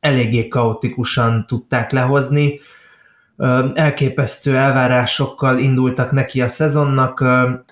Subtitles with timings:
[0.00, 2.60] eléggé kaotikusan tudták lehozni.
[3.74, 7.24] Elképesztő elvárásokkal indultak neki a szezonnak,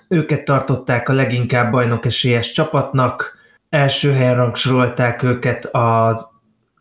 [0.07, 3.37] őket tartották a leginkább bajnokesélyes csapatnak,
[3.69, 6.19] első helyen rangsorolták őket a,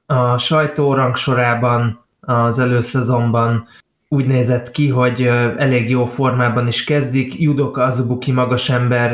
[0.07, 3.69] a sajtó rangsorában az előszezonban,
[4.09, 5.23] úgy nézett ki, hogy
[5.57, 7.41] elég jó formában is kezdik.
[7.41, 9.13] Judoka Azubuki magasember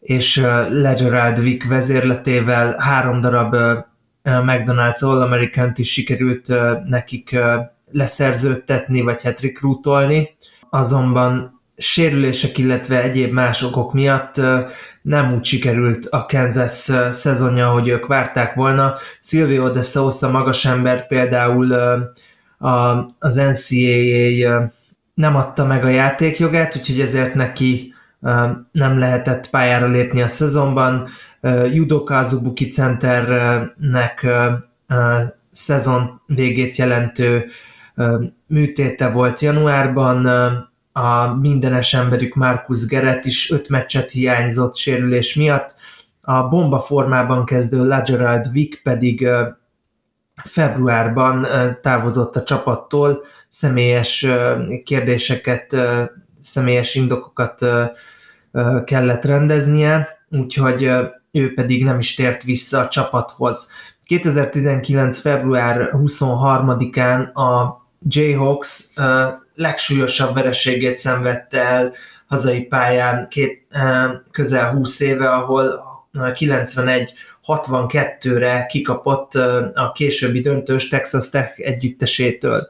[0.00, 0.36] és
[0.70, 3.56] Legerald Vick vezérletével három darab
[4.24, 6.52] McDonald's All-American-t is sikerült
[6.88, 7.38] nekik
[7.90, 10.36] leszerződtetni, vagy hát rekrútolni.
[10.70, 14.40] Azonban sérülések, illetve egyéb más okok miatt
[15.02, 18.94] nem úgy sikerült a Kansas szezonja, hogy ők várták volna.
[19.20, 21.76] Silvio de Sousa magasember például
[22.58, 22.68] a,
[23.18, 24.70] az NCAA
[25.14, 27.94] nem adta meg a játékjogát, úgyhogy ezért neki
[28.72, 31.08] nem lehetett pályára lépni a szezonban.
[31.72, 34.26] Judoka Azubuki Centernek
[35.50, 37.46] szezon végét jelentő
[38.46, 40.26] műtéte volt januárban,
[40.92, 45.74] a mindenes emberük Marcus Gerett is öt meccset hiányzott sérülés miatt,
[46.20, 49.28] a bomba formában kezdő Lagerald Vick pedig
[50.44, 51.46] februárban
[51.82, 54.26] távozott a csapattól, személyes
[54.84, 55.76] kérdéseket,
[56.40, 57.66] személyes indokokat
[58.84, 60.90] kellett rendeznie, úgyhogy
[61.32, 63.70] ő pedig nem is tért vissza a csapathoz.
[64.04, 65.18] 2019.
[65.18, 68.92] február 23-án a Jayhawks
[69.54, 71.92] legsúlyosabb vereségét szenvedte el
[72.26, 73.66] hazai pályán két,
[74.30, 75.84] közel 20 éve, ahol
[76.34, 77.12] 91
[77.46, 79.34] 62-re kikapott
[79.74, 82.68] a későbbi döntős Texas Tech együttesétől.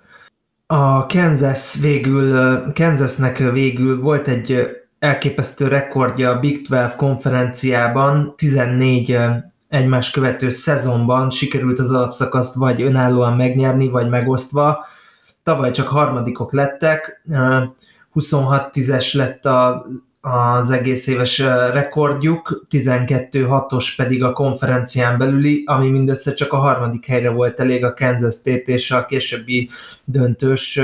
[0.66, 9.18] A Kansas végül, Kansasnek végül volt egy elképesztő rekordja a Big 12 konferenciában, 14
[9.68, 14.86] egymás követő szezonban sikerült az alapszakaszt vagy önállóan megnyerni, vagy megosztva.
[15.42, 17.22] Tavaly csak harmadikok lettek,
[18.14, 19.86] 26-10-es lett a
[20.28, 21.38] az egész éves
[21.72, 27.94] rekordjuk, 12-6-os pedig a konferencián belüli, ami mindössze csak a harmadik helyre volt elég a
[27.94, 29.70] Kansas State és a későbbi
[30.04, 30.80] döntős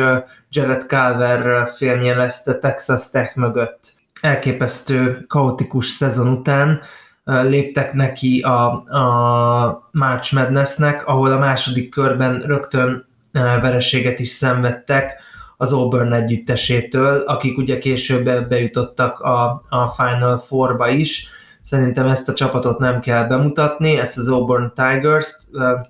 [0.51, 3.93] Jared Calver félnyelezte Texas Tech mögött.
[4.21, 6.81] Elképesztő, kaotikus szezon után
[7.25, 15.21] léptek neki a, a March Madnessnek, ahol a második körben rögtön vereséget is szenvedtek,
[15.63, 21.29] az Auburn együttesétől, akik ugye később bejutottak a, a Final Four-ba is.
[21.63, 25.39] Szerintem ezt a csapatot nem kell bemutatni, ezt az Auburn Tigers-t.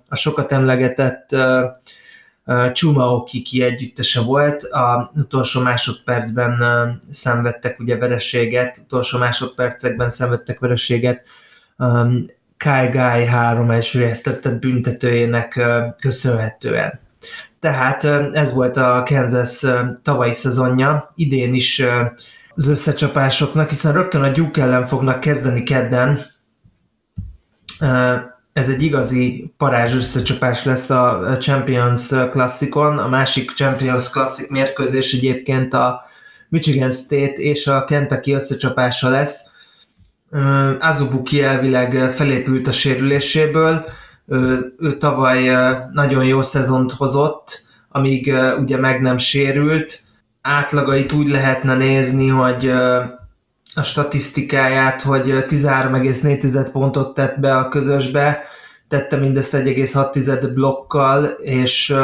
[0.08, 1.36] A sokat emlegetett
[2.72, 6.54] Chuma Okiki együttese volt, a utolsó másodpercben
[7.10, 11.26] szenvedtek ugye vereséget, utolsó másodpercekben szenvedtek vereséget
[12.56, 14.12] Kai Guy három első
[14.60, 15.60] büntetőjének
[16.00, 17.00] köszönhetően.
[17.62, 19.64] Tehát ez volt a Kansas
[20.02, 21.82] tavalyi szezonja, idén is
[22.54, 26.20] az összecsapásoknak, hiszen rögtön a Duke ellen fognak kezdeni kedden.
[28.52, 32.98] Ez egy igazi parázs összecsapás lesz a Champions Classicon.
[32.98, 36.02] A másik Champions Classic mérkőzés egyébként a
[36.48, 39.50] Michigan State és a Kentucky összecsapása lesz.
[40.80, 43.84] Azubuki elvileg felépült a sérüléséből,
[44.32, 45.50] ő, ő tavaly
[45.92, 50.00] nagyon jó szezont hozott, amíg ugye meg nem sérült.
[50.40, 52.68] Átlagait úgy lehetne nézni, hogy
[53.74, 58.42] a statisztikáját, hogy 13,4 pontot tett be a közösbe,
[58.88, 61.94] tette mindezt 1,6 blokkal, és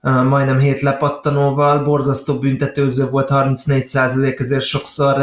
[0.00, 5.22] majdnem 7 lepattanóval, borzasztó büntetőző volt 34% ezért sokszor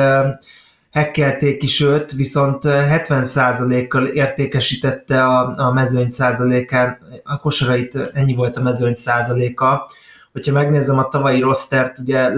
[0.98, 8.62] hekkelték is őt, viszont 70%-kal értékesítette a, a mezőny százalékán, a kosarait ennyi volt a
[8.62, 9.90] mezőny százaléka.
[10.32, 12.30] Hogyha megnézem a tavalyi rostert, ugye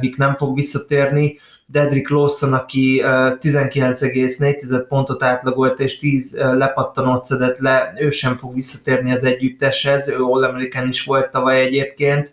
[0.00, 7.92] Vick nem fog visszatérni, Dedrick Lawson, aki 19,4 pontot átlagolt és 10 lepattanót szedett le,
[7.98, 12.32] ő sem fog visszatérni az együtteshez, ő All-American is volt tavaly egyébként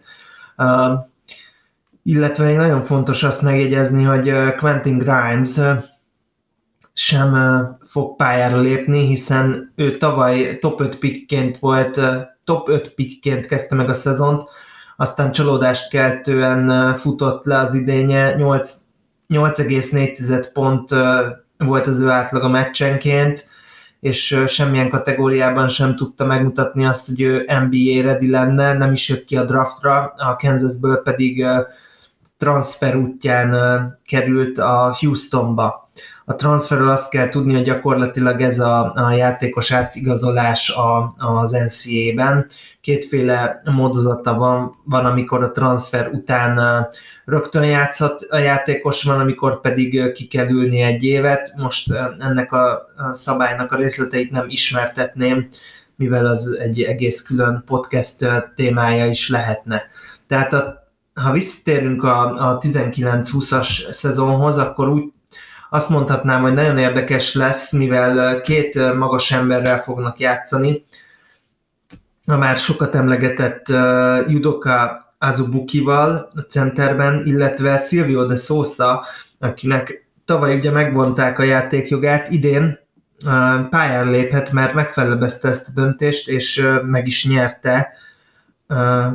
[2.04, 5.60] illetve még nagyon fontos azt megjegyezni, hogy Quentin Grimes
[6.94, 7.38] sem
[7.86, 12.00] fog pályára lépni, hiszen ő tavaly top 5 pickként volt,
[12.44, 14.44] top 5 pickként kezdte meg a szezont,
[14.98, 20.90] aztán csalódást keltően futott le az idénye, 8,4 pont
[21.58, 23.52] volt az ő átlaga meccsenként,
[24.00, 29.26] és semmilyen kategóriában sem tudta megmutatni azt, hogy ő NBA ready lenne, nem is jött
[29.26, 31.46] ki a draftra, a Kansasből pedig
[32.44, 33.52] transfer útján
[34.06, 35.90] került a Houstonba.
[36.26, 42.48] A transferről azt kell tudni, hogy gyakorlatilag ez a, a játékos átigazolás a, az NCA-ben.
[42.82, 46.88] Kétféle módozata van, van, amikor a transfer után
[47.26, 51.54] rögtön játszhat a játékos, van, amikor pedig ki kell ülni egy évet.
[51.58, 55.50] Most ennek a szabálynak a részleteit nem ismertetném,
[55.96, 59.82] mivel az egy egész külön podcast témája is lehetne.
[60.28, 60.83] Tehát a
[61.14, 65.04] ha visszatérünk a, a 19-20-as szezonhoz, akkor úgy
[65.70, 70.86] azt mondhatnám, hogy nagyon érdekes lesz, mivel két magas emberrel fognak játszani.
[72.26, 79.06] A már sokat emlegetett uh, Judoka Azubukival a centerben, illetve Silvio de Sosa,
[79.40, 82.80] akinek tavaly ugye megvonták a játékjogát, idén
[83.70, 87.94] pályára léphet, mert megfelebezte ezt a döntést, és meg is nyerte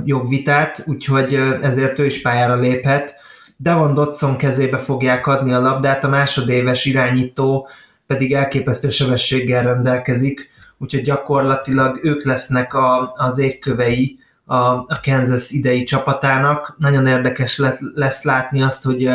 [0.05, 3.17] jogvitát, úgyhogy ezért ő is pályára léphet.
[3.57, 7.69] Devon Dodson kezébe fogják adni a labdát, a másodéves irányító
[8.07, 15.85] pedig elképesztő sebességgel rendelkezik, úgyhogy gyakorlatilag ők lesznek a, az égkövei a, a Kansas idei
[15.85, 16.75] csapatának.
[16.79, 17.61] Nagyon érdekes
[17.95, 19.11] lesz, látni azt, hogy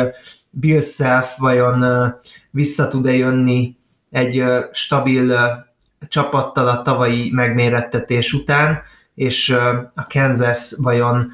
[0.50, 1.84] Bill Self vajon
[2.50, 3.76] vissza tud-e jönni
[4.10, 5.34] egy stabil
[6.08, 8.82] csapattal a tavalyi megmérettetés után,
[9.14, 9.50] és
[9.94, 11.32] a Kansas vajon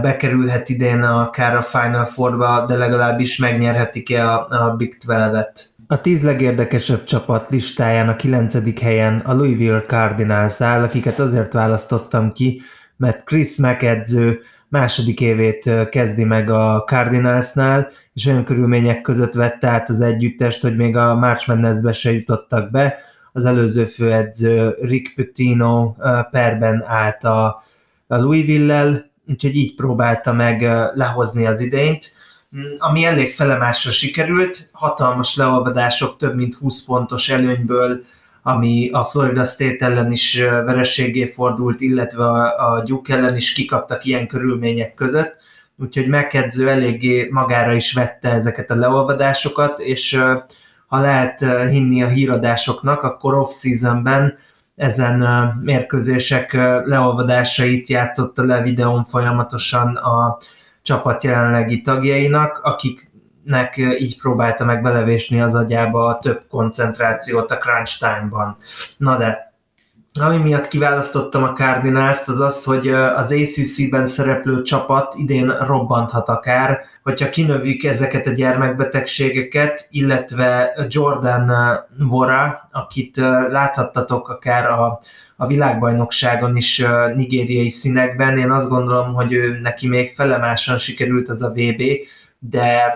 [0.00, 5.60] bekerülhet idén akár a Final Four-ba, de legalábbis megnyerhetik-e a, a Big 12-et.
[5.86, 12.32] A tíz legérdekesebb csapat listáján a kilencedik helyen a Louisville Cardinals áll, akiket azért választottam
[12.32, 12.62] ki,
[12.96, 19.88] mert Chris McEdző második évét kezdi meg a Cardinalsnál, és olyan körülmények között vette át
[19.88, 22.98] az együttest, hogy még a March Madness-be se jutottak be,
[23.32, 25.94] az előző főedző Rick Pitino
[26.30, 27.62] perben állt a,
[28.06, 30.62] a Louisville-lel, úgyhogy így próbálta meg
[30.94, 32.12] lehozni az idényt,
[32.56, 38.00] mm, ami elég felemásra sikerült, hatalmas leolvadások, több mint 20 pontos előnyből,
[38.42, 44.26] ami a Florida State ellen is vereségé fordult, illetve a, Duke ellen is kikaptak ilyen
[44.26, 45.36] körülmények között,
[45.76, 50.20] úgyhogy megkedző eléggé magára is vette ezeket a leolvadásokat, és
[50.88, 54.38] ha lehet eh, hinni a híradásoknak, akkor off-seasonben
[54.76, 55.18] ezen
[55.62, 56.52] mérkőzések
[56.84, 60.38] leolvadásait játszotta le videón folyamatosan a
[60.82, 67.98] csapat jelenlegi tagjainak, akiknek így próbálta meg belevésni az agyába a több koncentrációt a crunch
[67.98, 68.56] time-ban.
[68.96, 69.47] Na de
[70.20, 76.80] ami miatt kiválasztottam a cardinals az az, hogy az ACC-ben szereplő csapat idén robbanthat akár,
[77.02, 81.52] hogyha kinövik ezeket a gyermekbetegségeket, illetve Jordan
[81.98, 83.16] Vora, akit
[83.50, 85.00] láthattatok akár a,
[85.36, 86.84] a világbajnokságon is
[87.14, 91.82] nigériai színekben, én azt gondolom, hogy ő neki még felemásan sikerült az a VB,
[92.38, 92.94] de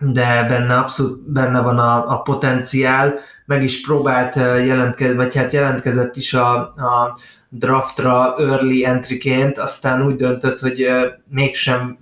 [0.00, 3.14] de benne abszolút benne van a, a potenciál,
[3.44, 10.16] meg is próbált jelentkezni, vagy hát jelentkezett is a, a draftra early entryként, aztán úgy
[10.16, 10.88] döntött, hogy
[11.28, 11.98] mégsem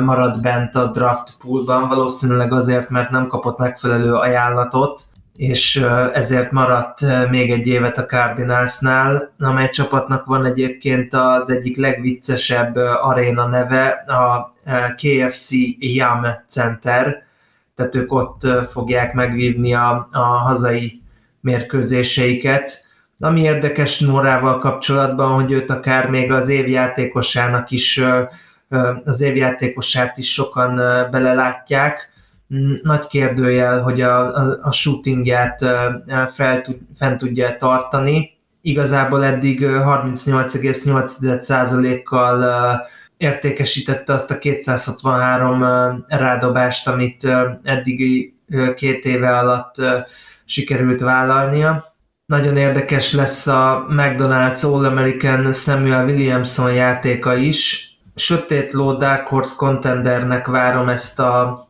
[0.00, 5.02] marad bent a draft poolban, valószínűleg azért, mert nem kapott megfelelő ajánlatot,
[5.36, 5.76] és
[6.12, 13.46] ezért maradt még egy évet a Cardinalsnál, amely csapatnak van egyébként az egyik legviccesebb aréna
[13.46, 14.52] neve, a
[14.96, 17.22] KFC Yam Center,
[17.76, 21.02] tehát ők ott fogják megvívni a, a hazai
[21.40, 22.86] mérkőzéseiket.
[23.20, 28.00] Ami érdekes Norával kapcsolatban, hogy őt akár még az évjátékosának is,
[29.04, 30.74] az évjátékosát is sokan
[31.10, 32.12] belelátják.
[32.54, 35.64] Mm, nagy kérdőjel, hogy a, a, a shootingját
[36.34, 36.64] fel
[36.96, 38.32] fent tudja tartani.
[38.60, 42.44] Igazából eddig 38,8%-kal
[43.16, 47.28] értékesítette azt a 263 rádobást, amit
[47.62, 48.34] eddigi
[48.76, 49.74] két éve alatt
[50.44, 51.92] sikerült vállalnia.
[52.26, 57.88] Nagyon érdekes lesz a McDonald's All-American Samuel Williamson játéka is.
[58.14, 61.66] Sötét ló Dark Horse contendernek várom ezt a,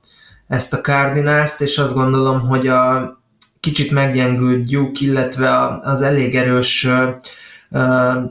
[0.48, 3.12] ezt a Cardinals-t, és azt gondolom, hogy a
[3.60, 6.88] kicsit meggyengült Duke, illetve az elég erős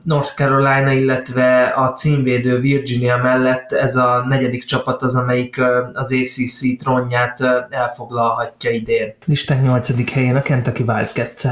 [0.04, 5.62] North Carolina, illetve a címvédő Virginia mellett ez a negyedik csapat az, amelyik
[5.94, 9.14] az ACC trónját elfoglalhatja idén.
[9.26, 10.12] Listán 8.
[10.12, 11.46] helyén a Kentucky wildcats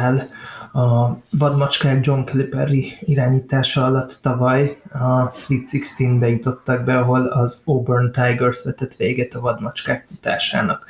[0.74, 8.12] a vadmacskák John Calipari irányítása alatt tavaly a Sweet 16-be jutottak be, ahol az Auburn
[8.12, 10.86] Tigers vetett véget a vadmacskák futásának.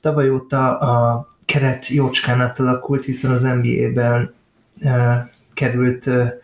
[0.00, 4.34] Tavaly óta a keret jócskán átalakult, hiszen az NBA-ben
[4.80, 6.38] e, került e,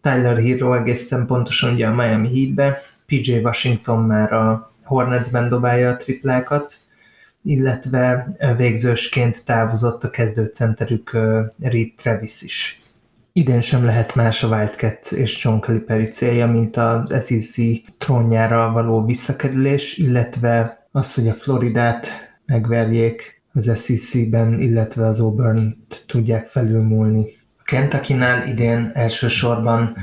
[0.00, 5.96] Tyler Hero egészen pontosan ugye a Miami Heatbe, PJ Washington már a Hornetsben dobálja a
[5.96, 6.74] triplákat,
[7.42, 11.12] illetve végzősként távozott a kezdőcenterük
[11.60, 12.80] Reed Travis is.
[13.32, 17.54] Idén sem lehet más a Wildcat és John Calipari célja, mint az SEC
[17.98, 22.06] trónjára való visszakerülés, illetve az, hogy a Floridát
[22.46, 27.26] megverjék az SEC-ben, illetve az Auburn-t tudják felülmúlni.
[27.58, 28.16] A kentucky
[28.46, 29.96] idén elsősorban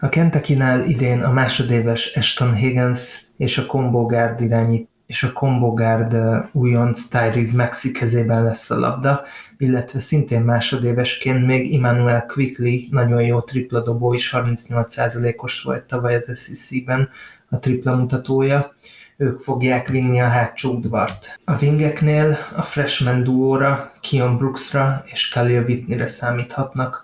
[0.00, 5.58] a kentucky idén a másodéves Ashton Higgins és a Combo Guard irányít és a combo
[5.58, 6.16] kombogárd
[6.52, 9.22] újonc Tyrese Maxi kezében lesz a labda,
[9.58, 16.24] illetve szintén másodévesként még Immanuel Quickly nagyon jó tripla dobó is, 38%-os volt tavaly az
[16.24, 17.08] SEC-ben
[17.50, 18.72] a tripla mutatója.
[19.16, 21.40] Ők fogják vinni a hátsó udvart.
[21.44, 27.02] A vingeknél a freshman duóra, Kion Brooksra és Khalil Whitneyre számíthatnak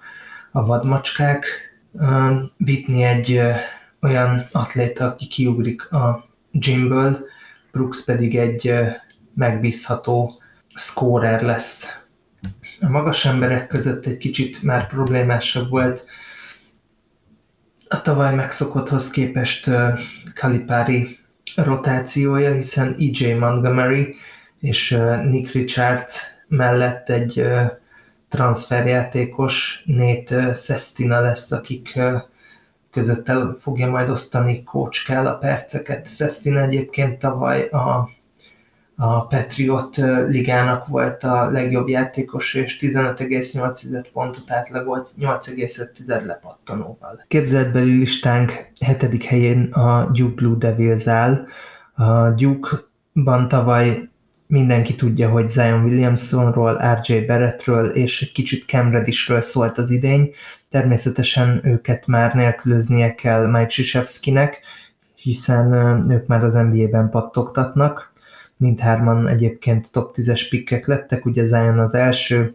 [0.53, 1.45] a vadmacskák.
[2.59, 3.41] Whitney egy
[4.03, 7.19] olyan atléta, aki kiugrik a gymből,
[7.73, 8.75] Brooks pedig egy
[9.35, 10.43] megbízható
[10.75, 12.05] scorer lesz.
[12.81, 16.07] A magas emberek között egy kicsit már problémásabb volt
[17.89, 19.71] a tavaly megszokotthoz képest
[20.35, 21.19] Kalipári
[21.55, 23.33] rotációja, hiszen E.J.
[23.33, 24.17] Montgomery
[24.61, 27.45] és Nick Richards mellett egy
[28.29, 31.99] transferjátékos Nate Sestina lesz, akik
[32.91, 36.07] közötte fogja majd osztani kócskál a perceket.
[36.07, 38.09] Szesztin egyébként tavaly a,
[38.97, 39.97] a Patriot
[40.29, 47.25] ligának volt a legjobb játékos, és 15,8 pontot átlagolt 8,5 lepattanóval.
[47.29, 51.47] Képzeletbeli listánk hetedik helyén a Duke Blue Devils áll.
[51.95, 54.10] A Duke-ban tavaly
[54.51, 60.31] mindenki tudja, hogy Zion Williamsonról, RJ Barrettről és egy kicsit Cam Reddishről szólt az idény.
[60.71, 64.61] Természetesen őket már nélkülöznie kell Mike Krzyzewskinek,
[65.15, 65.73] hiszen
[66.11, 68.13] ők már az NBA-ben pattogtatnak.
[68.57, 72.55] Mindhárman egyébként top 10-es pikkek lettek, ugye Zion az első,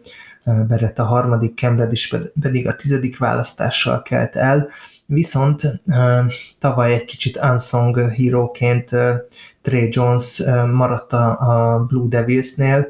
[0.68, 4.68] Berett a harmadik, Cambridge is pedig a tizedik választással kelt el,
[5.06, 5.82] viszont
[6.58, 8.90] tavaly egy kicsit unsung híróként
[9.62, 12.86] Trey Jones maradt a Blue Devilsnél,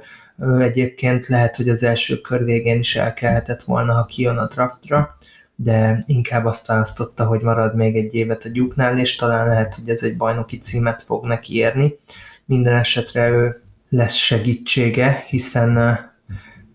[0.58, 5.16] egyébként lehet, hogy az első kör végén is elkelhetett volna, ha kijön a draftra,
[5.54, 9.88] de inkább azt választotta, hogy marad még egy évet a gyuknál, és talán lehet, hogy
[9.88, 11.98] ez egy bajnoki címet fog neki érni.
[12.44, 15.98] Minden esetre ő lesz segítsége, hiszen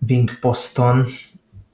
[0.08, 1.06] wing poszton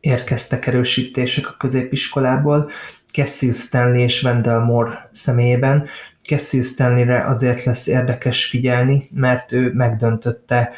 [0.01, 2.71] érkeztek erősítések a középiskolából,
[3.13, 5.87] Cassius Stanley és Wendell Moore személyében.
[6.27, 10.71] Cassius Stanleyre azért lesz érdekes figyelni, mert ő megdöntötte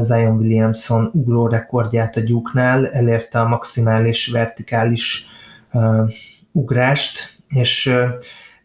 [0.00, 5.26] Zion Williamson ugró rekordját a gyúknál, elérte a maximális vertikális
[5.72, 6.08] uh,
[6.52, 8.08] ugrást, és uh,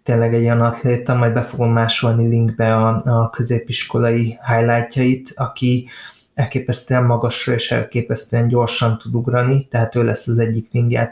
[0.04, 6.17] tényleg egy olyan atléta, majd be fogom másolni linkbe a, a középiskolai highlightjait, aki uh,
[6.38, 11.10] elképesztően magasra és elképesztően gyorsan tud ugrani, tehát ő lesz az egyik wing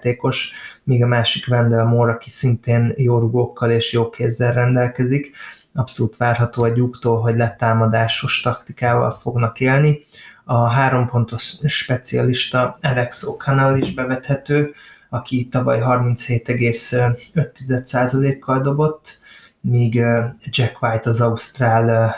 [0.84, 5.36] míg a másik Wendell Moore, aki szintén jó rugókkal és jó kézzel rendelkezik,
[5.74, 10.00] abszolút várható a gyúktól, hogy letámadásos taktikával fognak élni.
[10.44, 14.74] A hárompontos specialista Alex O'Connell is bevethető,
[15.10, 19.20] aki tavaly 37,5%-kal dobott,
[19.62, 19.96] míg
[20.44, 22.15] Jack White az Ausztrál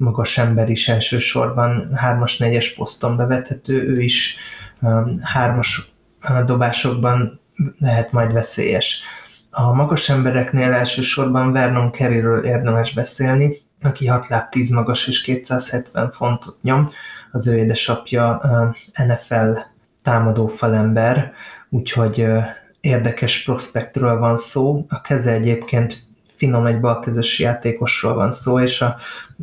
[0.00, 4.36] magas ember is elsősorban hármas, négyes poszton bevethető, ő is
[4.80, 5.92] um, hármas
[6.28, 7.40] uh, dobásokban
[7.78, 9.00] lehet majd veszélyes.
[9.50, 16.10] A magas embereknél elsősorban Vernon Kerryről érdemes beszélni, aki 6 láb 10 magas és 270
[16.10, 16.90] fontot nyom,
[17.32, 19.58] az ő édesapja uh, NFL
[20.02, 21.32] támadó falember,
[21.68, 22.44] úgyhogy uh,
[22.80, 24.84] érdekes prospektről van szó.
[24.88, 25.98] A keze egyébként
[26.40, 28.96] finom, egy balkezes játékosról van szó, és a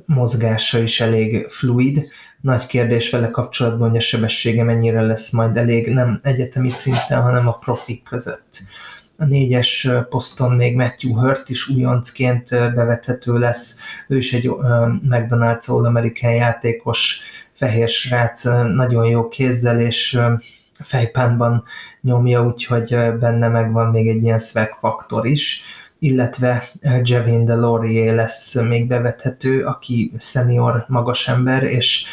[0.05, 2.07] mozgása is elég fluid.
[2.41, 7.47] Nagy kérdés vele kapcsolatban, hogy a sebessége mennyire lesz majd elég, nem egyetemi szinten, hanem
[7.47, 8.63] a profik között.
[9.17, 13.77] A négyes poszton még Matthew Hurt is újoncként bevethető lesz.
[14.07, 14.49] Ő is egy
[15.09, 17.19] McDonald's All-American játékos,
[17.53, 20.19] fehér srác, nagyon jó kézzel, és
[20.73, 21.63] fejpánban
[22.01, 22.89] nyomja, úgyhogy
[23.19, 25.63] benne megvan még egy ilyen swag faktor is
[25.99, 26.63] illetve
[27.03, 32.05] Javin Delorier lesz még bevethető, aki senior magas ember, és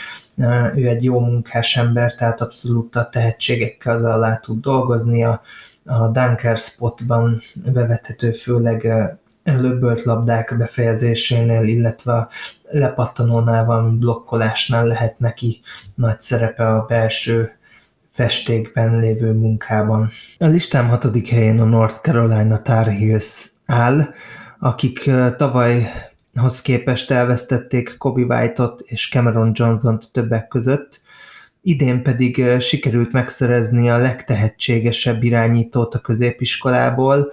[0.75, 5.43] ő egy jó munkás ember, tehát abszolút a tehetségekkel az alá tud dolgozni, a,
[5.85, 7.41] a Dunker spotban
[7.73, 8.87] bevethető főleg
[9.45, 12.29] löbbölt labdák befejezésénél, illetve a
[12.71, 15.61] lepattanónál van blokkolásnál lehet neki
[15.95, 17.53] nagy szerepe a belső
[18.11, 20.11] festékben lévő munkában.
[20.39, 24.15] A listám hatodik helyén a North Carolina Tar Heels áll,
[24.59, 31.03] akik tavalyhoz képest elvesztették Kobe White-ot és Cameron Johnson-t többek között,
[31.63, 37.33] idén pedig sikerült megszerezni a legtehetségesebb irányítót a középiskolából,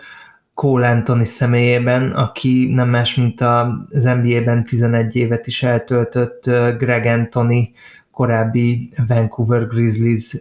[0.53, 6.43] Cole Anthony személyében, aki nem más, mint az NBA-ben 11 évet is eltöltött
[6.77, 7.73] Greg Anthony,
[8.11, 10.37] korábbi Vancouver Grizzlies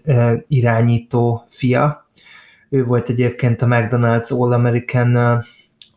[0.49, 2.09] irányító fia.
[2.69, 5.43] Ő volt egyébként a McDonald's All-American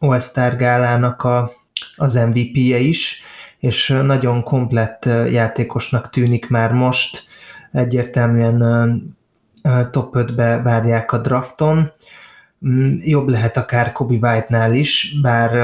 [0.04, 1.52] All-Star gálának a,
[1.96, 3.22] az MVP-je is,
[3.60, 7.28] és nagyon komplett játékosnak tűnik már most,
[7.72, 9.18] egyértelműen
[9.92, 11.92] top 5-be várják a drafton,
[12.66, 15.56] Mm, jobb lehet akár Kobe White-nál is, bár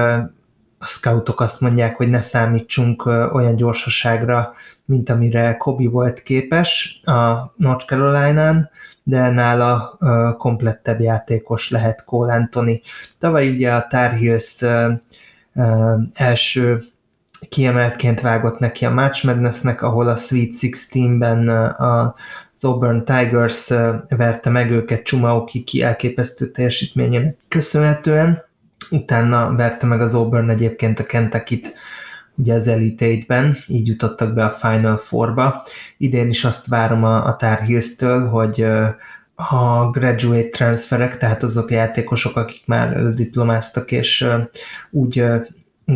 [0.77, 4.53] a scoutok azt mondják, hogy ne számítsunk olyan gyorsaságra,
[4.85, 8.69] mint amire Kobe volt képes a North Carolina-n,
[9.09, 9.97] de nála
[10.37, 12.81] komplettebb játékos lehet Cole Anthony.
[13.19, 14.65] Tavaly ugye a Tar Heels
[16.13, 16.83] első
[17.49, 22.15] kiemeltként vágott neki a Match Madness-nek, ahol a Sweet 16-ben a
[22.61, 23.67] az Auburn Tigers
[24.09, 28.43] verte meg őket Chumaoki ki elképesztő teljesítményének köszönhetően.
[28.91, 31.73] Utána verte meg az Auburn egyébként a Kentucky-t
[32.39, 35.63] ugye az Elite 8-ben, így jutottak be a Final Four-ba.
[35.97, 38.65] Idén is azt várom a, a Tar Heels-től, hogy
[39.35, 44.27] a graduate transferek, tehát azok a játékosok, akik már diplomáztak, és
[44.91, 45.23] úgy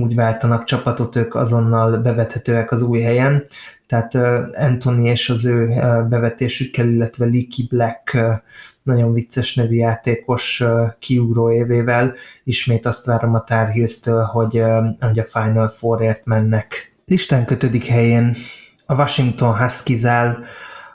[0.02, 3.46] úgy váltanak csapatot, ők azonnal bevethetőek az új helyen,
[3.88, 4.16] tehát
[4.56, 5.68] Anthony és az ő
[6.10, 8.18] bevetésükkel, illetve Leaky Black
[8.84, 10.64] nagyon vicces nevű játékos
[11.00, 13.68] kiugró évével ismét azt várom a Tar
[14.32, 14.64] hogy,
[15.00, 16.96] hogy a Final Four-ért mennek.
[17.06, 18.36] Listán kötödik helyén
[18.86, 20.38] a Washington Huskies áll,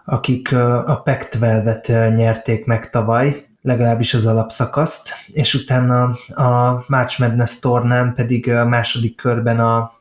[0.05, 8.14] akik a Pac-12-et nyerték meg tavaly, legalábbis az alapszakaszt, és utána a March Madness tornán
[8.14, 9.97] pedig a második körben a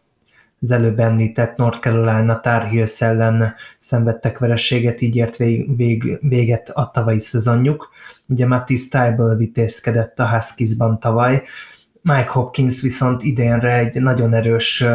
[0.61, 6.69] az előbb említett North Carolina Tar Heels ellen szenvedtek vereséget, így ért vég, vég, véget
[6.69, 7.89] a tavalyi szezonjuk.
[8.25, 11.43] Ugye Matty Stybel vitézkedett a Huskiesban tavaly,
[12.01, 14.85] Mike Hopkins viszont idénre egy nagyon erős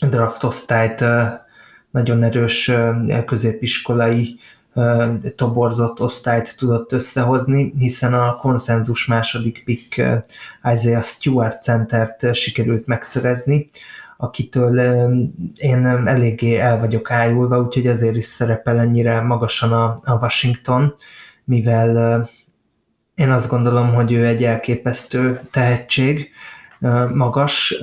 [0.00, 1.04] draft osztályt,
[1.90, 2.72] nagyon erős
[3.26, 4.38] középiskolai
[5.36, 10.02] toborzott osztályt tudott összehozni, hiszen a konszenzus második pick
[10.74, 13.70] Isaiah Stewart centert sikerült megszerezni,
[14.20, 14.78] akitől
[15.60, 20.94] én eléggé el vagyok ájulva, úgyhogy ezért is szerepel ennyire magasan a, a Washington,
[21.44, 22.28] mivel
[23.14, 26.30] én azt gondolom, hogy ő egy elképesztő tehetség,
[27.14, 27.82] magas,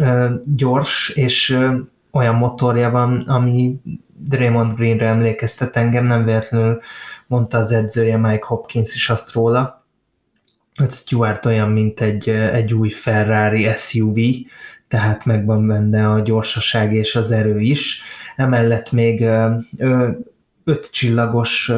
[0.56, 1.60] gyors, és
[2.12, 3.82] olyan motorja van, ami
[4.17, 6.82] Draymond Greenre emlékeztet engem, nem véletlenül
[7.28, 9.86] mondta az edzője Mike Hopkins is azt róla,
[10.76, 14.17] hogy Stuart olyan, mint egy, egy új Ferrari SUV,
[14.88, 18.04] tehát megvan benne a gyorsaság és az erő is.
[18.36, 19.26] Emellett még
[20.63, 21.71] öt csillagos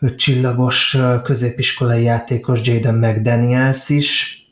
[0.00, 4.42] öt csillagos középiskolai játékos Jaden McDaniels is,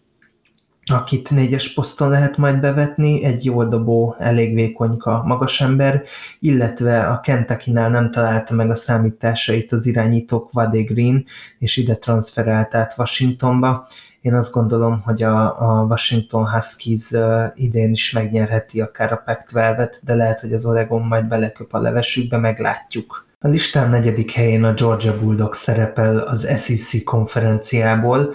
[0.92, 6.02] akit négyes poszton lehet majd bevetni, egy jó dobó, elég vékonyka magas ember,
[6.40, 11.24] illetve a kentucky nem találta meg a számításait az irányító Quade Green,
[11.58, 13.88] és ide transferált át Washingtonba.
[14.26, 17.10] Én azt gondolom, hogy a, a Washington Huskies
[17.54, 22.36] idén is megnyerheti akár a Pac-12-et, de lehet, hogy az Oregon majd beleköp a levesükbe,
[22.38, 23.26] meglátjuk.
[23.38, 28.34] A listán negyedik helyén a Georgia Bulldogs szerepel az SEC konferenciából,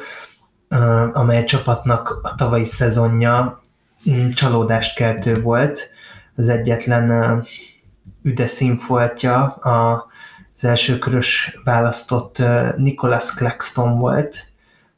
[1.13, 3.61] amely csapatnak a tavalyi szezonja
[4.09, 5.89] mm, csalódást keltő volt.
[6.35, 7.43] Az egyetlen
[8.23, 9.45] üde színfoltja
[10.55, 12.43] az első körös választott
[12.77, 14.50] Nicholas Claxton volt,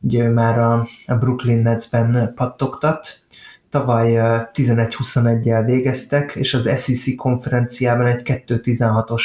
[0.04, 0.88] ugye ő már a,
[1.20, 3.20] Brooklyn Netsben pattogtat,
[3.70, 4.14] tavaly
[4.54, 9.24] 11-21-jel végeztek, és az SEC konferenciában egy 2-16-os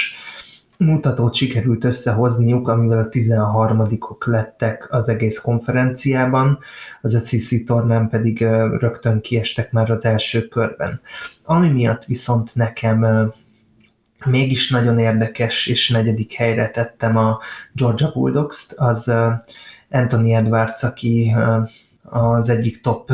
[0.76, 3.82] mutatót sikerült összehozniuk, amivel a 13
[4.24, 6.58] lettek az egész konferenciában,
[7.02, 8.40] az SEC tornán pedig
[8.78, 11.00] rögtön kiestek már az első körben.
[11.44, 13.30] Ami miatt viszont nekem
[14.26, 17.38] mégis nagyon érdekes, és negyedik helyre tettem a
[17.72, 19.12] Georgia Bulldogs-t, az
[19.90, 21.34] Anthony Edwards, aki
[22.10, 23.12] az egyik top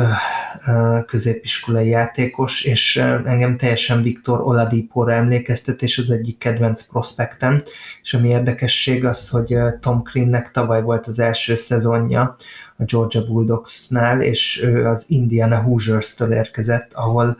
[1.05, 7.61] középiskolai játékos, és engem teljesen Viktor Oladipóra emlékeztet, és az egyik kedvenc prospektem,
[8.03, 12.35] és ami érdekesség az, hogy Tom Greennek tavaly volt az első szezonja
[12.77, 17.37] a Georgia Bulldogsnál, és ő az Indiana Hoosiers-től érkezett, ahol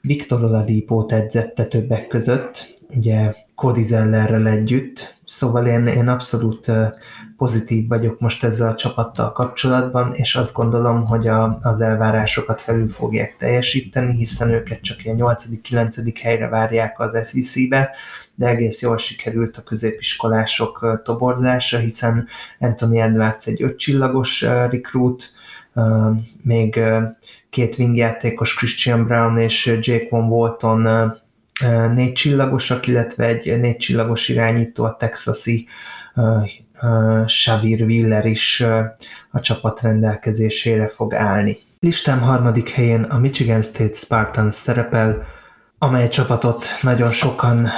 [0.00, 6.72] Viktor Oladipót edzette többek között, ugye Cody Zellerrel együtt, szóval én, én abszolút
[7.36, 12.88] pozitív vagyok most ezzel a csapattal kapcsolatban, és azt gondolom, hogy a, az elvárásokat felül
[12.88, 16.18] fogják teljesíteni, hiszen őket csak ilyen 8.-9.
[16.22, 17.90] helyre várják az SEC-be,
[18.34, 25.32] de egész jól sikerült a középiskolások toborzása, hiszen Anthony Edwards egy ötcsillagos recruit,
[26.42, 26.80] még
[27.50, 31.12] két wingjátékos Christian Brown és Jake Von Walton
[31.94, 35.66] négy csillagosak, illetve egy négy csillagos irányító a texasi
[37.26, 38.64] Xavier Willer is
[39.30, 41.58] a csapat rendelkezésére fog állni.
[41.80, 45.26] Listám harmadik helyén a Michigan State Spartans szerepel,
[45.78, 47.68] amely csapatot nagyon sokan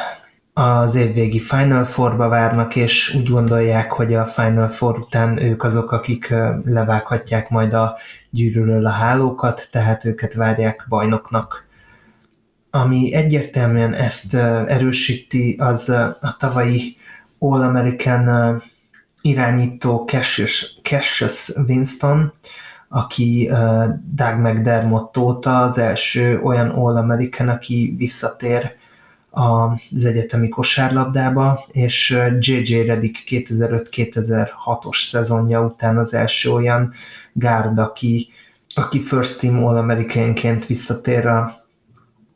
[0.53, 5.93] az évvégi Final Four-ba várnak, és úgy gondolják, hogy a Final Four után ők azok,
[5.93, 6.35] akik
[6.65, 7.97] levághatják majd a
[8.31, 11.67] gyűrűről a hálókat, tehát őket várják bajnoknak.
[12.71, 16.97] Ami egyértelműen ezt erősíti, az a tavalyi
[17.39, 18.63] All-American
[19.21, 22.33] irányító Cassius, Cassius Winston,
[22.89, 28.77] aki uh, Doug McDermott óta az első olyan All-American, aki visszatér
[29.31, 32.87] az egyetemi kosárlabdába, és J.J.
[32.87, 36.93] Redick 2005-2006-os szezonja után az első olyan
[37.33, 38.29] gárd, aki,
[38.75, 41.65] aki First Team All-Americanként visszatér a,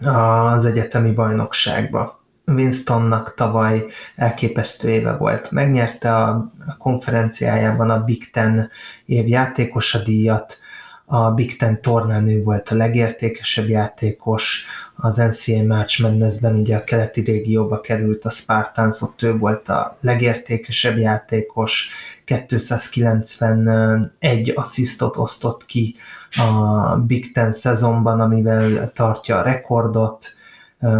[0.09, 2.22] az egyetemi bajnokságba.
[2.47, 5.51] Winstonnak tavaly elképesztő éve volt.
[5.51, 8.71] Megnyerte a konferenciájában a Big Ten
[9.07, 10.61] év játékosa díjat,
[11.05, 17.21] a Big Ten tornán volt a legértékesebb játékos, az NCAA March Madness-ben ugye a keleti
[17.21, 21.91] régióba került a Spartans, ott ő volt a legértékesebb játékos,
[22.25, 25.95] 291 asszisztot osztott ki
[26.31, 30.37] a Big Ten szezonban, amivel tartja a rekordot,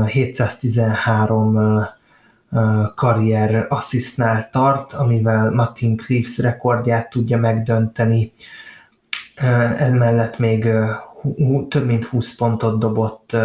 [0.07, 1.87] 713
[2.95, 8.33] karrier asszisztnál tart, amivel Martin Cleaves rekordját tudja megdönteni.
[9.77, 10.69] Emellett még
[11.69, 13.37] több mint 20 pontot dobott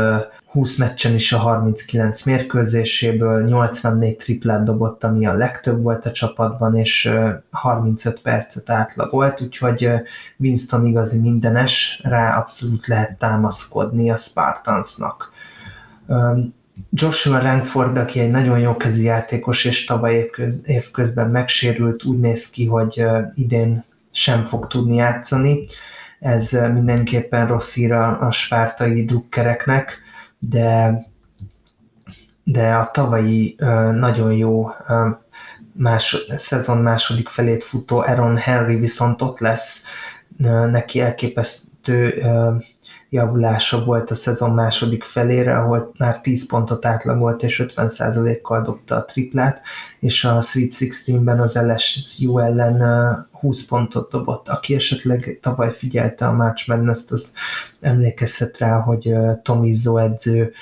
[0.51, 6.77] 20 meccsen is a 39 mérkőzéséből, 84 triplát dobott, ami a legtöbb volt a csapatban,
[6.77, 7.11] és
[7.51, 9.89] 35 percet átlagolt, úgyhogy
[10.37, 15.31] Winston igazi mindenes, rá abszolút lehet támaszkodni a Spartansnak.
[16.91, 20.29] Joshua Rankford, aki egy nagyon jó kezi játékos, és tavaly
[20.63, 25.65] évközben megsérült, úgy néz ki, hogy idén sem fog tudni játszani.
[26.19, 30.01] Ez mindenképpen rossz ír a, spártai drukkereknek,
[30.39, 30.97] de,
[32.43, 33.55] de a tavalyi
[33.91, 34.69] nagyon jó
[35.73, 39.85] más, szezon második felét futó Aaron Henry viszont ott lesz,
[40.71, 42.23] neki elképesztő
[43.09, 49.05] javulása volt a szezon második felére, ahol már 10 pontot átlagolt és 50%-kal dobta a
[49.05, 49.61] triplát,
[49.99, 54.47] és a Sweet 16-ben az LSU ellen 20 pontot dobott.
[54.47, 57.33] Aki esetleg tavaly figyelte a March Madness-t, az
[57.79, 60.53] emlékezhet rá, hogy Tom Izzo edző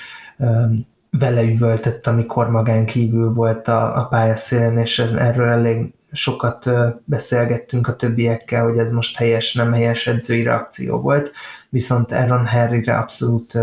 [1.10, 6.70] vele üvöltött, amikor magán kívül volt a, a pályaszélen, és erről elég sokat
[7.04, 11.32] beszélgettünk a többiekkel, hogy ez most helyes, nem helyes edzői reakció volt,
[11.68, 13.58] viszont Aaron Harryre abszolút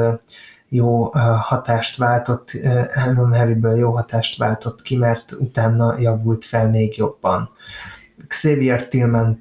[0.70, 1.04] jó
[1.42, 2.52] hatást váltott,
[2.96, 7.50] Aaron Harryből jó hatást váltott ki, mert utána javult fel még jobban.
[8.28, 9.38] Xavier tillman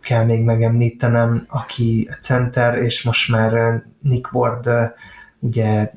[0.00, 4.70] kell még megemlítenem, aki center, és most már Nick Ward
[5.38, 5.90] ugye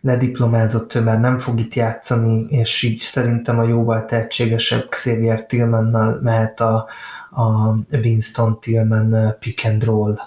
[0.00, 6.18] lediplomázott, ő már nem fog itt játszani, és így szerintem a jóval tehetségesebb Xavier Tillmannal
[6.22, 6.86] mehet a,
[7.30, 10.18] a Winston Tillman pick and roll.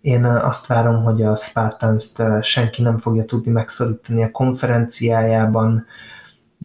[0.00, 5.86] Én azt várom, hogy a Spartans-t senki nem fogja tudni megszorítani a konferenciájában,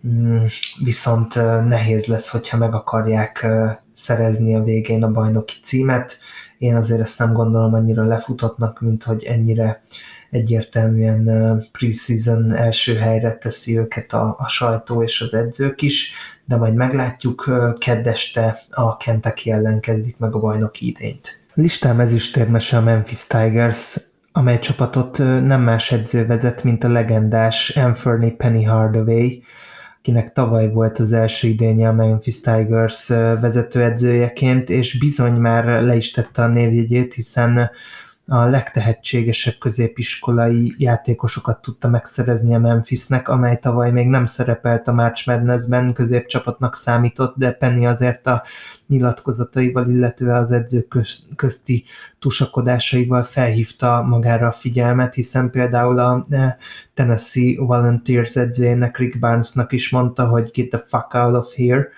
[0.07, 0.43] mm,
[0.83, 1.35] viszont
[1.67, 3.47] nehéz lesz, hogyha meg akarják
[3.93, 6.19] szerezni a végén a bajnoki címet.
[6.57, 9.79] Én azért ezt nem gondolom annyira lefutatnak, mint hogy ennyire
[10.35, 16.11] egyértelműen preseason első helyre teszi őket a, a sajtó és az edzők is,
[16.45, 21.43] de majd meglátjuk, keddeste a Kentucky ellen kezdik meg a bajnoki idényt.
[21.53, 23.97] Listám ezüstérmese a Memphis Tigers,
[24.31, 29.41] amely csapatot nem más edző vezet, mint a legendás Anthony Penny Hardaway,
[30.01, 33.07] kinek tavaly volt az első idénye a Memphis Tigers
[33.41, 37.69] vezetőedzőjeként, és bizony már le is tette a névjegyét, hiszen
[38.27, 45.27] a legtehetségesebb középiskolai játékosokat tudta megszerezni a Memphisnek, amely tavaly még nem szerepelt a March
[45.27, 48.43] Madness-ben, középcsapatnak számított, de Penny azért a
[48.87, 50.95] nyilatkozataival, illetve az edzők
[51.35, 51.83] közti
[52.19, 56.57] tusakodásaival felhívta magára a figyelmet, hiszen például a e,
[56.93, 61.89] Tennessee Volunteers edzőjének Rick Barnesnak is mondta, hogy get the fuck out of here,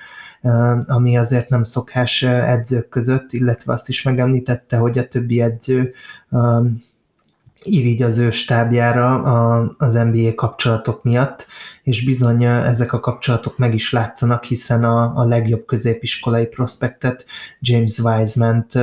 [0.87, 5.93] ami azért nem szokás edzők között, illetve azt is megemlítette, hogy a többi edző
[7.63, 9.21] irigy az ő stábjára
[9.77, 11.47] az NBA kapcsolatok miatt,
[11.83, 17.25] és bizony ezek a kapcsolatok meg is látszanak, hiszen a, a legjobb középiskolai prospektet,
[17.59, 18.79] James Wiseman-t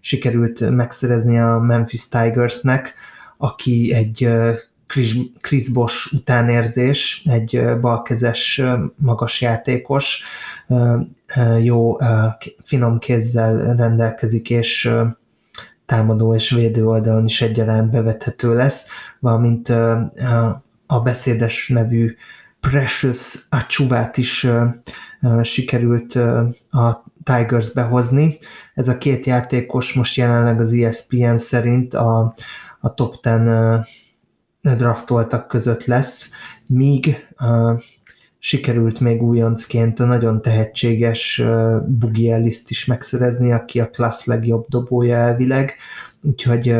[0.00, 2.94] sikerült megszerezni a Memphis Tigersnek,
[3.36, 4.28] aki egy
[4.88, 8.62] Chris, Chris Bosch utánérzés, egy balkezes
[8.96, 10.22] magas játékos,
[11.62, 11.96] jó
[12.62, 14.90] finom kézzel rendelkezik, és
[15.86, 18.88] támadó és védő oldalon is egyaránt bevethető lesz,
[19.20, 19.68] valamint
[20.86, 22.16] a beszédes nevű
[22.60, 24.46] Precious Achuvát is
[25.42, 26.14] sikerült
[26.70, 28.38] a Tigers behozni.
[28.74, 32.34] Ez a két játékos most jelenleg az ESPN szerint a,
[32.80, 33.32] a top 10
[34.74, 36.30] draftoltak között lesz,
[36.66, 37.26] míg
[38.38, 41.42] sikerült még újoncként a nagyon tehetséges
[41.86, 45.72] Bugi Ellis-t is megszerezni, aki a klassz legjobb dobója elvileg,
[46.22, 46.76] úgyhogy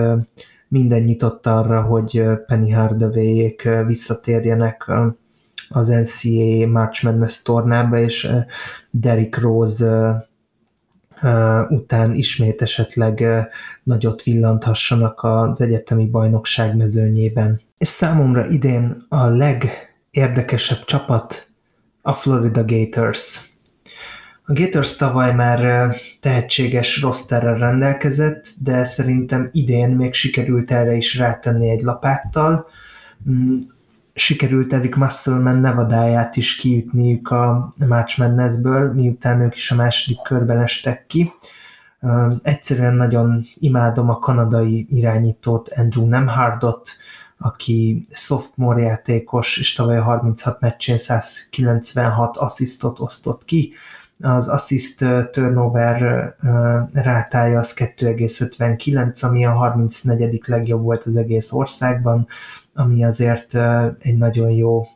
[0.68, 4.90] minden nyitott arra, hogy Penny hardaway visszatérjenek
[5.68, 8.28] az NCAA March Madness tornába, és
[8.90, 10.26] Derrick Rose
[11.68, 13.24] után ismét esetleg
[13.82, 17.60] nagyot villanthassanak az egyetemi bajnokság mezőnyében.
[17.78, 21.48] És számomra idén a legérdekesebb csapat
[22.02, 23.48] a Florida Gators.
[24.44, 31.70] A Gators tavaly már tehetséges rosterrel rendelkezett, de szerintem idén még sikerült erre is rátenni
[31.70, 32.66] egy lapáttal.
[33.30, 33.56] Mm,
[34.14, 40.60] sikerült Eric Musselman nevadáját is kiütniük a March Madness-ből, miután ők is a második körben
[40.60, 41.32] estek ki.
[42.42, 46.90] Egyszerűen nagyon imádom a kanadai irányítót, Andrew Nemhardot,
[47.38, 53.72] aki sophomore játékos, és tavaly 36 meccsén 196 asszisztot osztott ki.
[54.20, 56.34] Az assist turnover
[56.92, 60.40] rátája az 2,59, ami a 34.
[60.46, 62.26] legjobb volt az egész országban,
[62.74, 63.54] ami azért
[63.98, 64.86] egy nagyon jó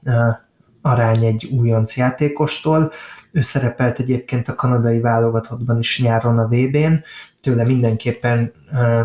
[0.81, 2.93] arány egy újonc játékostól.
[3.33, 6.95] Ő szerepelt egyébként a kanadai válogatottban is nyáron a VB-n,
[7.41, 8.53] tőle mindenképpen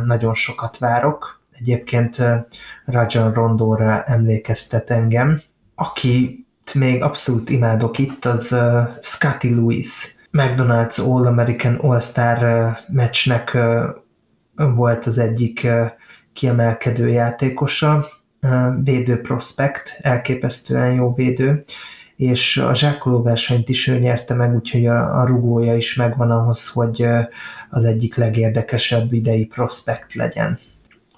[0.05, 2.17] nagyon sokat várok, Egyébként
[2.85, 5.41] Rajan Rondóra emlékeztet engem,
[5.75, 8.55] aki még abszolút imádok itt, az
[9.01, 10.15] Scotty Lewis.
[10.31, 13.57] McDonald's All-American All-Star meccsnek
[14.55, 15.67] volt az egyik
[16.33, 18.07] kiemelkedő játékosa,
[18.83, 21.63] védő prospekt, elképesztően jó védő,
[22.15, 26.69] és a zsákoló versenyt is ő nyerte meg, úgyhogy a, a rugója is megvan ahhoz,
[26.69, 27.07] hogy
[27.69, 30.59] az egyik legérdekesebb idei prospekt legyen.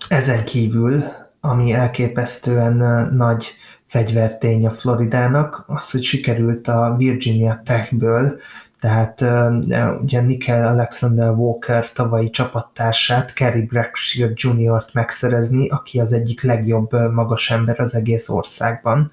[0.10, 1.04] Ezen kívül,
[1.40, 2.74] ami elképesztően
[3.14, 3.54] nagy
[3.86, 8.40] fegyvertény a Floridának, az, hogy sikerült a Virginia Techből,
[8.80, 9.26] tehát
[10.02, 17.52] ugye Nickel Alexander Walker tavalyi csapattársát, Kerry Brackshield Jr.-t megszerezni, aki az egyik legjobb magas
[17.52, 19.12] ember az egész országban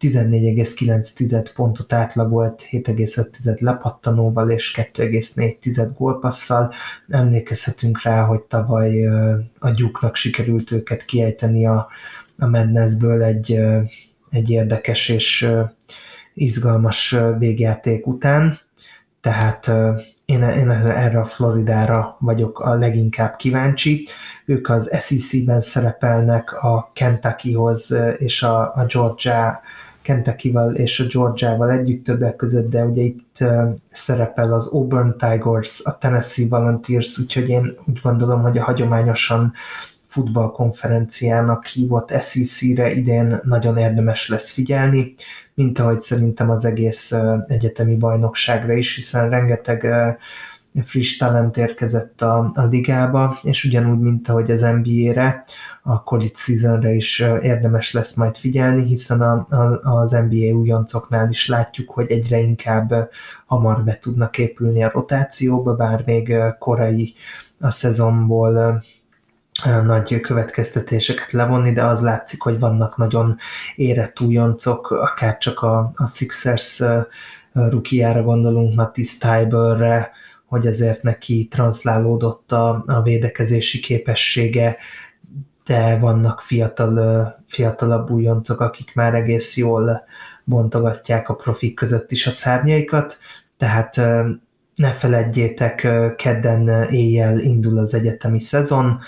[0.00, 6.72] 14,9 pontot átlagolt 7,5 lepattanóval és 2,4 gólpasszal.
[7.08, 9.06] Emlékezhetünk rá, hogy tavaly
[9.58, 11.88] a gyuknak sikerült őket kiejteni a,
[12.38, 13.58] a Madnessből egy,
[14.30, 15.50] egy érdekes és
[16.34, 18.58] izgalmas végjáték után.
[19.20, 19.70] Tehát
[20.24, 24.06] én, én erre a Floridára vagyok a leginkább kíváncsi.
[24.44, 29.60] Ők az SEC-ben szerepelnek a Kentuckyhoz és a, a Georgia
[30.08, 33.44] Kentucky-val és a Georgia-val együtt többek között, de ugye itt
[33.90, 39.52] szerepel az Auburn Tigers, a Tennessee Volunteers, úgyhogy én úgy gondolom, hogy a hagyományosan
[40.06, 45.14] futballkonferenciának hívott SEC-re idén nagyon érdemes lesz figyelni,
[45.54, 47.12] mint ahogy szerintem az egész
[47.46, 49.86] egyetemi bajnokságra is, hiszen rengeteg
[50.82, 55.44] friss talent érkezett a, a ligába, és ugyanúgy, mint ahogy az NBA-re,
[55.82, 61.48] a college seasonre is érdemes lesz majd figyelni, hiszen a, a, az NBA újoncoknál is
[61.48, 63.10] látjuk, hogy egyre inkább
[63.46, 67.14] hamar be tudnak épülni a rotációba, bár még korai
[67.60, 68.82] a szezonból
[69.84, 73.36] nagy következtetéseket levonni, de az látszik, hogy vannak nagyon
[73.76, 76.82] érett újoncok, akár csak a, a Sixers
[77.52, 80.10] rukiára gondolunk, Mattis Tyberre,
[80.48, 84.76] hogy ezért neki transzlálódott a, a védekezési képessége,
[85.64, 90.04] de vannak fiatal, fiatalabb újoncok, akik már egész jól
[90.44, 93.18] bontogatják a profik között is a szárnyaikat,
[93.56, 93.96] tehát
[94.74, 99.00] ne feledjétek, kedden éjjel indul az egyetemi szezon,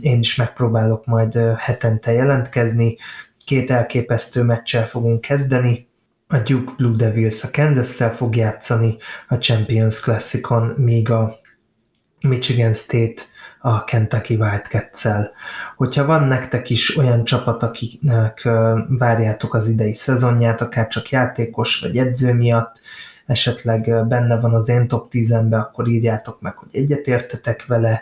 [0.00, 2.96] én is megpróbálok majd hetente jelentkezni,
[3.44, 5.88] két elképesztő meccsel fogunk kezdeni,
[6.30, 8.96] a Duke Blue Devils a kansas fog játszani
[9.28, 11.38] a Champions Classicon, míg a
[12.20, 13.22] Michigan State
[13.60, 15.32] a Kentucky Wildcats-szel.
[15.76, 18.48] Hogyha van nektek is olyan csapat, akiknek
[18.88, 22.80] várjátok az idei szezonját, akár csak játékos vagy edző miatt,
[23.26, 28.00] esetleg benne van az én top 10-embe, akkor írjátok meg, hogy egyetértetek vele,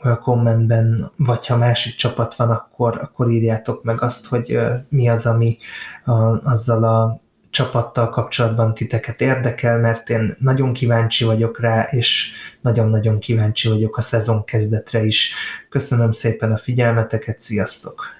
[0.00, 5.26] a kommentben, vagy ha másik csapat van, akkor, akkor írjátok meg azt, hogy mi az,
[5.26, 5.56] ami
[6.04, 6.12] a,
[6.50, 13.68] azzal a csapattal kapcsolatban titeket érdekel, mert én nagyon kíváncsi vagyok rá, és nagyon-nagyon kíváncsi
[13.68, 15.34] vagyok a szezon kezdetre is.
[15.68, 18.17] Köszönöm szépen a figyelmeteket, sziasztok!